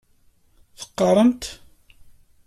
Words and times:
Teqqaremt? 0.79 1.43